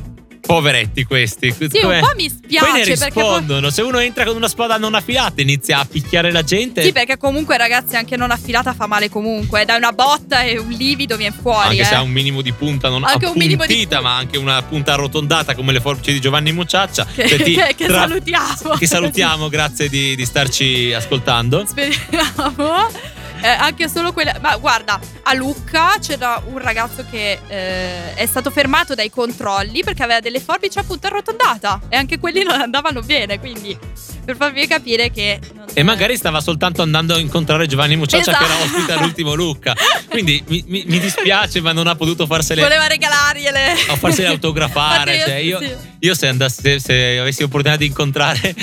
[0.54, 1.52] poveretti questi.
[1.52, 3.70] Sì, un po' mi spiace Poi ne perché poi- rispondono.
[3.70, 6.82] Se uno entra con una spada non affilata, inizia a picchiare la gente.
[6.82, 9.64] Sì, perché comunque, ragazzi, anche non affilata fa male comunque.
[9.64, 11.68] Dai una botta e un livido viene fuori.
[11.68, 11.84] anche eh.
[11.84, 14.10] se ha un minimo di punta, non Anche un minimo di appuntita, punta.
[14.10, 17.06] ma anche una punta arrotondata come le forbici di Giovanni Mucciaccia.
[17.14, 18.74] Che, ti che- che tra- salutiamo.
[18.78, 21.64] Che salutiamo, grazie di, di starci ascoltando.
[21.66, 23.18] Speriamo.
[23.42, 24.36] Eh, anche solo quella.
[24.40, 30.02] Ma guarda, a Lucca c'era un ragazzo che eh, è stato fermato dai controlli perché
[30.02, 31.80] aveva delle forbici appunto arrotondata.
[31.88, 33.38] E anche quelli non andavano bene.
[33.38, 33.76] Quindi,
[34.24, 35.38] per farvi capire che.
[35.72, 38.76] E magari stava soltanto andando a incontrare Giovanni Mucciaccia, che era Esatto.
[38.76, 39.74] ospite all'ultimo Lucca.
[40.08, 42.62] Quindi mi, mi- mi dispiace, ma non ha potuto farsele.
[42.62, 43.72] Voleva regalargliele.
[43.88, 45.12] o farsele autografare.
[45.14, 45.74] Infatti, cioè, io, sì.
[46.00, 48.54] io se, andassi, se, avessi opportunità di incontrare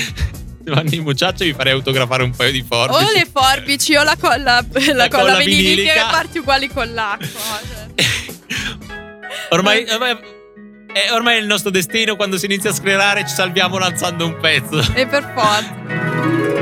[0.78, 3.04] Giovanni Mucciaccio, mi farei autografare un paio di forbici.
[3.04, 6.94] O le forbici o la colla, la La colla, colla vinilica e parti uguali con
[6.94, 7.60] l'acqua.
[7.96, 8.76] cioè.
[9.52, 10.18] ormai, ormai,
[10.92, 12.18] è ormai è il nostro destino.
[12.18, 14.80] Quando si inizia a sclerare, ci salviamo lanzando un pezzo.
[14.94, 16.57] E per forza.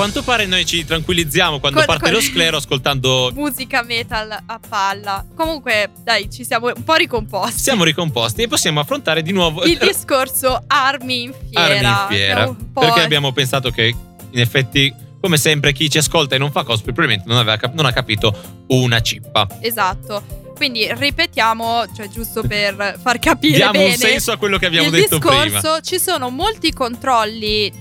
[0.00, 3.30] Quanto pare noi ci tranquillizziamo quando Con- parte con- lo sclero ascoltando.
[3.36, 5.26] Musica metal a palla.
[5.34, 7.58] Comunque, dai, ci siamo un po' ricomposti.
[7.58, 12.04] Siamo ricomposti e possiamo affrontare di nuovo Il discorso armi in fiera.
[12.04, 12.56] armi in fiera.
[12.72, 13.94] Perché abbiamo pensato che
[14.30, 14.90] in effetti,
[15.20, 18.64] come sempre, chi ci ascolta e non fa cosplay probabilmente non, cap- non ha capito
[18.68, 19.46] una cippa.
[19.60, 20.39] Esatto.
[20.60, 24.88] Quindi ripetiamo, cioè giusto per far capire Diamo bene un senso a quello che abbiamo
[24.88, 25.80] il detto discorso, prima.
[25.80, 27.72] ci sono molti controlli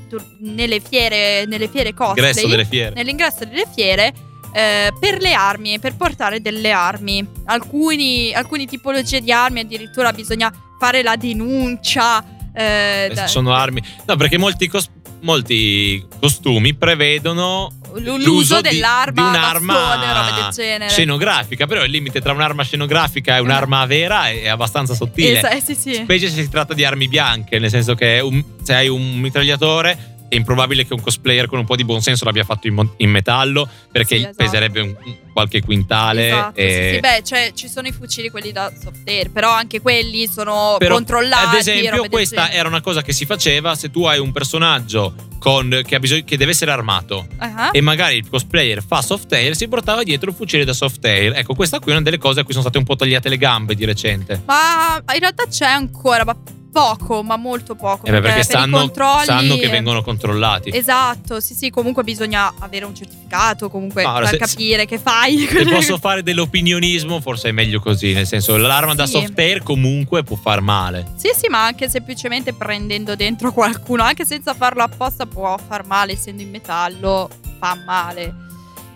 [0.44, 2.96] nelle fiere, nelle fiere cosplay, Ingresso delle fiere.
[2.96, 4.14] nell'ingresso delle fiere
[4.54, 7.28] eh, per le armi per portare delle armi.
[7.48, 10.50] Alcuni, alcune tipologie di armi addirittura bisogna
[10.80, 12.24] fare la denuncia.
[12.54, 13.84] eh, Sono armi.
[14.06, 20.90] No, perché molti, cos- molti costumi prevedono l'uso l'uso di- dell'arma, di un'arma bastone, del
[20.90, 21.66] scenografica.
[21.68, 25.38] Però il limite tra un'arma scenografica e un'arma vera è abbastanza sottile.
[25.38, 25.94] Esa- eh, sì, sì.
[25.96, 30.16] Specie se si tratta di armi bianche, nel senso che un- se hai un mitragliatore
[30.30, 33.68] è improbabile che un cosplayer con un po' di buonsenso l'abbia fatto in, in metallo
[33.92, 34.36] perché Sì, esatto.
[34.38, 34.96] peserebbe un-
[35.32, 36.28] qualche quintale.
[36.28, 37.00] Esatto, e- sì, sì.
[37.00, 40.96] Beh, cioè, ci sono i fucili quelli da soft air, però anche quelli sono Però,
[40.96, 41.46] controllati.
[41.48, 45.14] Ad esempio, del questa era una cosa che si faceva se tu hai un personaggio
[45.40, 49.32] con- che, ha bisogno- che deve essere armato Ah, e magari il cosplayer fa soft
[49.34, 51.34] air, si portava dietro il fucile da soft air.
[51.38, 53.38] Ecco, questa qui è una delle cose a cui sono state un po' tagliate le
[53.38, 54.42] gambe di recente.
[54.46, 56.36] Ma in realtà c'è ancora, ma
[56.72, 58.06] poco, ma molto poco.
[58.06, 60.70] Eh beh, perché per i sanno, controlli- sanno che vengono controllati.
[60.76, 65.00] Esatto, sì, sì, comunque bisogna avere un certificato, comunque Ma ora, per se- capire che
[65.20, 65.48] fai.
[65.48, 68.14] Se posso fare dell'opinionismo, forse è meglio così.
[68.14, 69.14] Nel senso, l'arma da Sì.
[69.14, 71.14] soft air comunque può far male.
[71.18, 76.14] Sì, sì, ma anche semplicemente prendendo dentro qualcuno, anche senza farlo apposta, può far male,
[76.14, 78.48] essendo in metallo, fa male.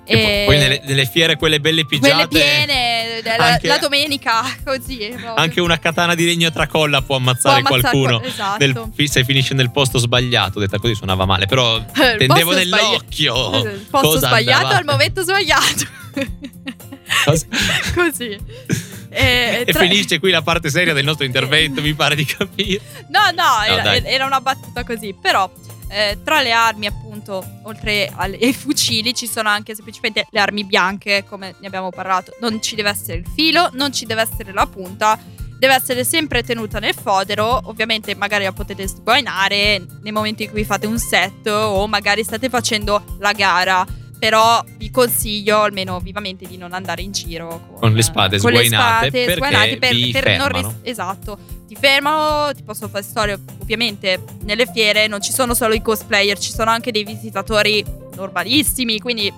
[0.06, 2.28] E poi, nelle, nelle fiere, quelle belle pigiate.
[2.28, 5.16] Quelle piene, la, anche- la domenica, così.
[5.36, 8.20] Anche una katana di legno tracolla può ammazzare Può ammazzare qualcuno.
[8.20, 8.92] qual- esatto.
[8.98, 13.64] nel- se finisce nel posto sbagliato, detta così suonava male, però Il tendevo nell'occhio.
[13.64, 15.88] Il posto cosa sbagliato andava- al momento sbagliato.
[17.94, 18.38] Così.
[19.10, 22.82] E, E tra- finisce qui la parte seria del nostro intervento, mi pare di capire.
[23.10, 24.02] No, no, era, dai.
[24.06, 25.16] era una battuta così.
[25.20, 25.52] Però
[25.90, 31.24] eh, tra le armi, appunto, oltre ai fucili, ci sono anche semplicemente le armi bianche,
[31.28, 32.36] come ne abbiamo parlato.
[32.42, 35.20] Non ci deve essere il filo, non ci deve essere la punta.
[35.60, 37.62] Deve essere sempre tenuta nel fodero.
[37.66, 42.50] Ovviamente, magari la potete sguainare nei momenti in cui fate un set o magari state
[42.50, 43.86] facendo la gara.
[44.24, 48.52] Però vi consiglio, almeno vivamente, di non andare in giro con, Con le spade con
[48.52, 53.04] le sguainate, spade perché sguainate per, per non ris- esatto, ti fermano, ti possono fare
[53.04, 53.38] storie.
[53.62, 57.84] Ovviamente nelle fiere non ci sono solo i cosplayer, ci sono anche dei visitatori
[58.16, 59.30] normalissimi, quindi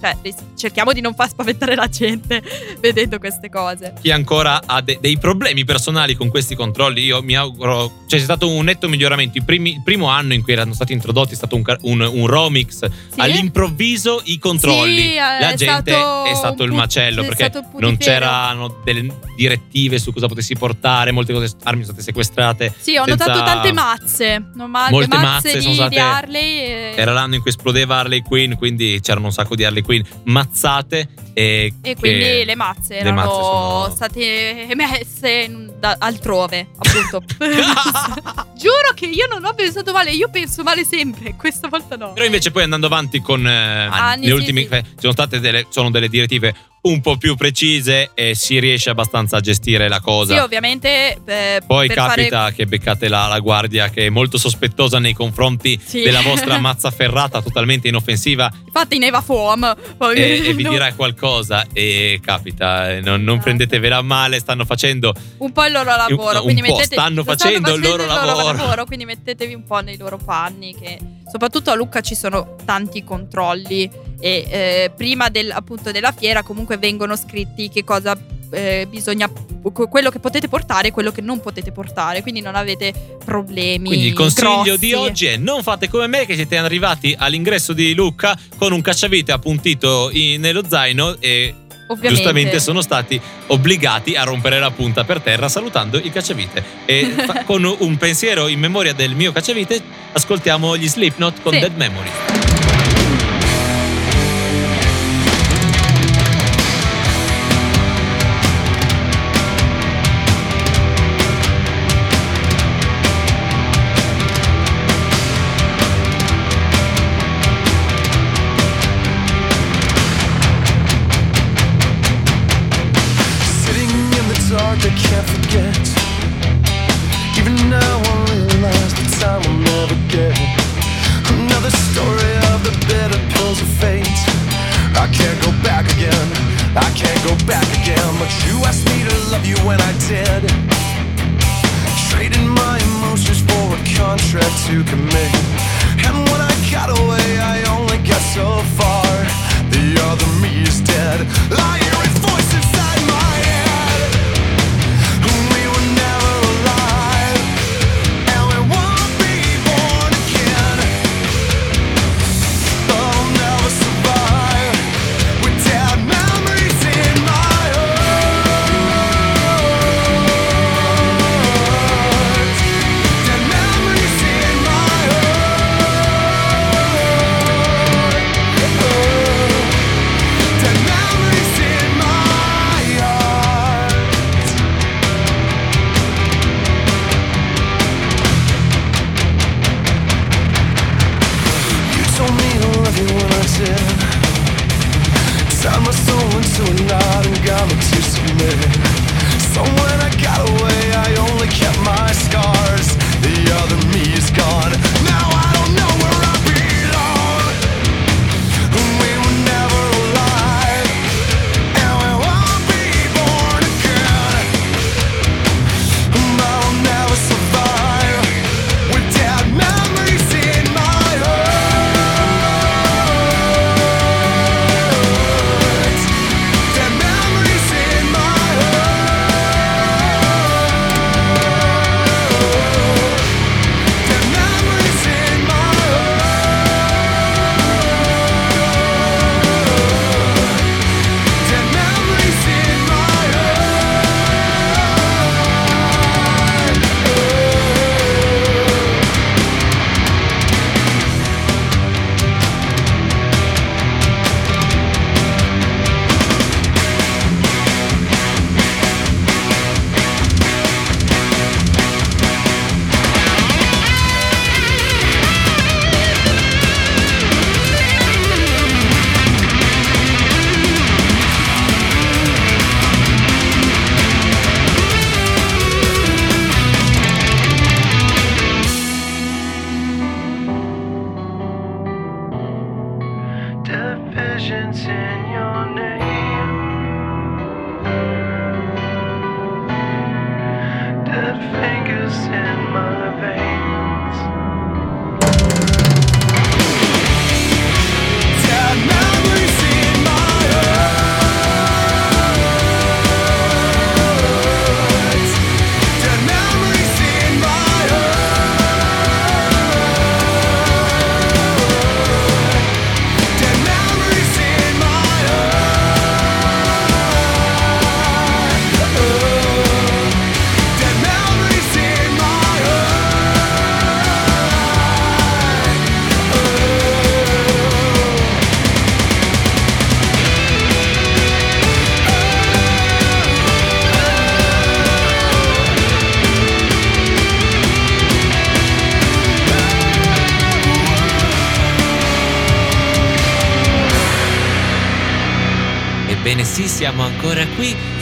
[0.00, 0.16] cioè,
[0.56, 2.42] cerchiamo di non far spaventare la gente
[2.80, 3.94] vedendo queste cose.
[4.00, 8.04] Chi ancora ha de- dei problemi personali con questi controlli, io mi auguro.
[8.06, 9.40] Cioè, c'è stato un netto miglioramento.
[9.44, 12.84] Primi- il primo anno in cui erano stati introdotti è stato un, un- un Romix.
[13.16, 14.96] All'improvviso i controlli.
[15.02, 19.98] Sì, eh, la è gente stato è stato il macello perché non c'erano delle direttive
[19.98, 22.72] su cosa potessi portare, molte cose, armi sono state sequestrate.
[22.78, 24.44] Sì, ho senza- notato tante mazze.
[24.54, 26.58] No, ma- Molte mazze mazze, sono di, state- di Harley.
[26.60, 30.02] e- Era l'anno in cui esplodeva Harley Quinn, quindi c'erano un sacco di Harley Quinn
[30.24, 31.08] mazzate.
[31.32, 37.22] E, E quindi le mazze le erano mazze sono- state emesse da- altrove, appunto.
[38.56, 42.12] Giuro che io non ho pensato male, io penso male sempre, questa volta no.
[42.14, 44.68] Però invece poi andando avanti con eh, Anni, le sì, ultime sì.
[44.72, 46.54] eh, sono state delle, sono delle direttive
[46.88, 50.34] un po' più precise e si riesce abbastanza a gestire la cosa.
[50.34, 51.18] Sì, ovviamente.
[51.24, 55.80] eh, Poi capita fare- che beccate la, la guardia che è molto sospettosa nei confronti
[55.84, 56.02] Sì.
[56.02, 59.74] della vostra mazza ferrata totalmente inoffensiva Infatti, Neva Foam.
[59.96, 63.42] poi- e, e vi no, dirà qualcosa e capita, eh, non, non Esatto.
[63.42, 66.38] prendetevela male, stanno facendo Un po' il loro lavoro.
[66.38, 68.84] un quindi po' mettete, stanno lo facendo il loro lavoro.
[68.84, 70.74] Quindi mettetevi un po' nei loro panni.
[70.74, 70.98] Che
[71.28, 73.90] soprattutto a Lucca ci sono tanti controlli.
[74.18, 78.16] E eh, prima del- appunto della fiera, comunque vengono scritti che cosa
[78.50, 79.30] eh, bisogna.
[79.72, 82.22] quello che potete portare e quello che non potete portare.
[82.22, 82.92] Quindi non avete
[83.24, 83.88] problemi.
[83.88, 84.78] Quindi il consiglio grossi.
[84.78, 88.80] di oggi è non fate come me che siete arrivati all'ingresso di Lucca con un
[88.80, 91.54] cacciavite appuntito in- nello zaino e
[91.86, 92.08] Ovviamente.
[92.16, 96.62] giustamente sono stati obbligati a rompere la punta per terra salutando il cacciavite.
[96.84, 99.80] E fa- con un pensiero in memoria del mio cacciavite
[100.12, 101.58] ascoltiamo gli Slipknot con Sì.
[101.60, 102.10] Dead Memory.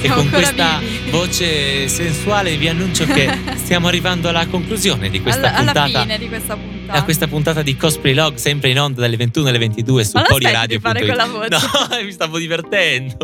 [0.04, 1.10] E con questa vivi.
[1.10, 6.02] voce sensuale vi annuncio che stiamo arrivando alla conclusione di questa alla, alla puntata.
[6.02, 6.98] fine di questa puntata.
[6.98, 10.24] A questa puntata di Cosplay Log, sempre in onda dalle 21 alle 22 su Ma
[10.24, 10.76] Poliradio.
[10.76, 11.48] di fare quella voce.
[11.64, 13.16] No, mi stavo divertendo.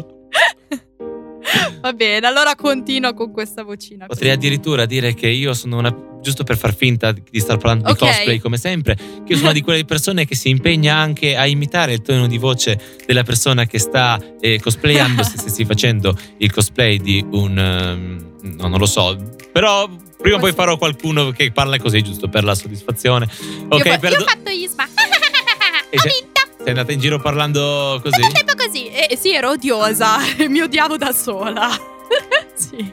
[1.80, 4.06] Va bene, allora continuo con questa vocina.
[4.06, 6.08] Potrei addirittura dire che io sono una.
[6.22, 7.98] Giusto per far finta di star parlando Ok.
[7.98, 11.34] di cosplay come sempre, che io sono una di quelle persone che si impegna anche
[11.36, 16.14] a imitare il tono di voce della persona che sta eh, cosplayando, se stessi facendo
[16.38, 17.58] il cosplay di un.
[17.58, 19.16] ehm, no, non lo so.
[19.52, 19.88] Però
[20.20, 23.26] prima o poi farò qualcuno che parla così, giusto per la soddisfazione.
[23.68, 24.84] Ok, io, fa- io ho fatto Isma.
[25.90, 26.40] E ho sei- vinto.
[26.58, 28.20] sei andata in giro parlando così?
[28.30, 28.88] Tempo così.
[28.88, 30.18] Eh, sì, ero odiosa.
[30.48, 31.68] Mi odiavo da sola.
[32.70, 32.92] sì.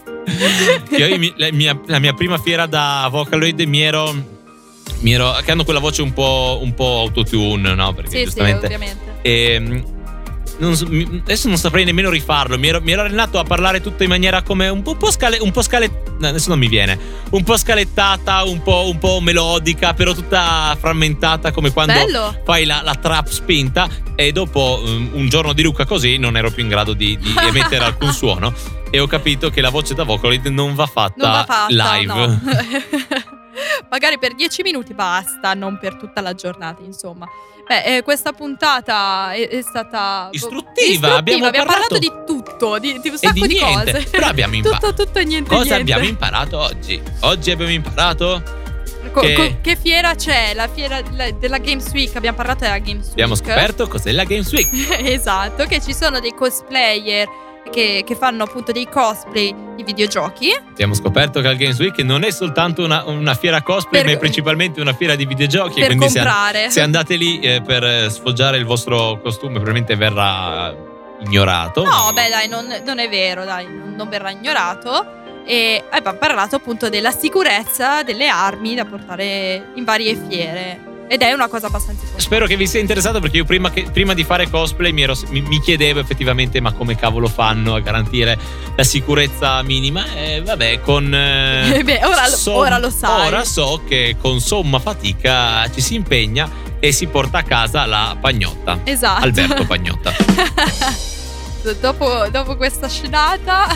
[0.98, 4.36] Io la, mia, la mia prima fiera da Vocaloid mi ero.
[5.00, 7.94] Mi ero che hanno quella voce un po', un po' autotune, no?
[7.94, 8.66] Perché Sì, sì, giustamente.
[8.66, 9.16] ovviamente.
[9.22, 9.84] Ehm,
[10.58, 12.58] non so- adesso non saprei nemmeno rifarlo.
[12.58, 15.12] Mi ero, mi ero allenato a parlare tutto in maniera come un po', un po'
[15.12, 15.38] scale.
[15.39, 16.97] Un po' scale adesso non mi viene.
[17.32, 22.41] Un po' scalettata, un po', un po' melodica, però tutta frammentata come quando Bello.
[22.43, 23.88] fai la, la trap spinta.
[24.16, 27.34] E dopo um, un giorno di Luca così non ero più in grado di, di
[27.41, 28.53] emettere alcun suono.
[28.89, 32.05] E ho capito che la voce da Vocaloid non va fatta, Non va fatta, live.
[32.05, 32.41] no.
[33.89, 37.28] Magari per 10 minuti basta, non per tutta la giornata, insomma.
[37.68, 42.99] Beh, eh, questa puntata è, è stata Istruttiva, abbiamo abbiamo parlato- parlato di tutto, di,
[43.01, 44.07] di un sacco di di, cose.
[44.09, 44.88] Però abbiamo imparato.
[44.93, 45.49] tutto, tutto niente.
[45.49, 45.91] Cosa niente.
[45.91, 47.01] abbiamo imparato oggi?
[47.22, 48.41] Oggi abbiamo imparato
[49.20, 50.53] che- co- che fiera c'è?
[50.53, 53.11] La fiera la- della Games Week, abbiamo parlato della Games Week.
[53.11, 54.70] Abbiamo scoperto cos'è la Games Week.
[55.03, 57.28] esatto, che ci sono dei cosplayer
[57.72, 60.51] che, che fanno appunto dei cosplay di videogiochi.
[60.70, 64.15] Abbiamo scoperto che la Games Week non è soltanto una, una fiera cosplay, Per- ma
[64.15, 65.80] è principalmente una fiera di videogiochi.
[65.80, 66.70] per quindi se, comprare.
[66.70, 70.76] se andate lì eh, per eh, sfoggiare il vostro costume, probabilmente verrà
[71.20, 71.84] ignorato.
[71.84, 75.15] No, beh, dai, non, non è vero, dai, non, non verrà ignorato.
[75.45, 80.80] E abbiamo parlato appunto della sicurezza delle armi da portare in varie fiere.
[81.10, 82.22] Ed è una cosa abbastanza importante.
[82.24, 85.16] Spero che vi sia interessato perché io prima, che- prima di fare cosplay mi, ero-
[85.30, 88.38] mi- mi chiedevo effettivamente ma come cavolo fanno a garantire
[88.76, 91.14] la sicurezza minima e vabbè con...
[91.14, 93.28] eh, Eh beh, ora lo- ora lo sai.
[93.28, 98.16] Ora so che con somma fatica ci si impegna e si porta a casa la
[98.20, 98.82] pagnotta.
[98.84, 99.24] Esatto.
[99.24, 100.14] Alberto Pagnotta.
[101.82, 103.76] dopo, dopo questa scenata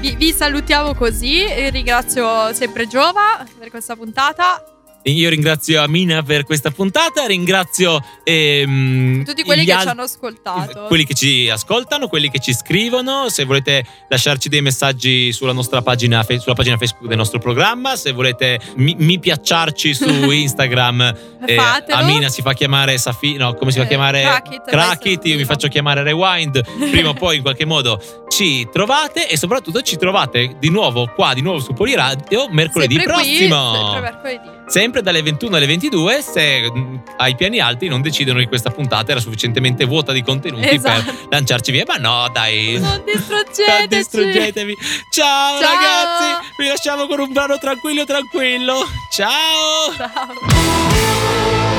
[0.00, 1.44] vi, vi salutiamo così.
[1.70, 4.62] Ringrazio sempre Giova per questa puntata.
[5.04, 10.84] Io ringrazio Amina per questa puntata, ringrazio ehm, Tutti quelli che al- ci hanno ascoltato.
[10.86, 15.80] Quelli che ci ascoltano, quelli che ci scrivono, se volete lasciarci dei messaggi sulla nostra
[15.80, 21.14] pagina, fe- sulla pagina Facebook del nostro programma, se volete mi, mi piacciarci su Instagram,
[21.46, 21.56] eh.
[21.88, 24.42] Amina si fa chiamare Safi, no, come si fa a Eh, chiamare?
[24.66, 29.38] Crackit, io mi faccio chiamare Rewind, prima o poi in qualche modo ci trovate e
[29.38, 33.74] soprattutto ci trovate di nuovo qua, di nuovo su Poliradio mercoledì Sempre qui, prossimo.
[33.74, 34.57] sempre mercoledì.
[34.68, 39.10] Sempre dalle 21 alle 22 se mh, ai piani alti non decidono che questa puntata
[39.12, 41.04] era sufficientemente vuota di contenuti Esatto.
[41.04, 41.84] per lanciarci via.
[41.86, 42.78] Ma no, dai.
[42.78, 43.86] Non distruggeteci.
[43.88, 44.76] Distruggetevi.
[45.10, 45.74] Ciao, Ciao.
[45.74, 46.48] ragazzi.
[46.58, 48.86] Vi lasciamo con un brano tranquillo tranquillo.
[49.10, 49.94] Ciao.
[49.96, 51.77] Ciao.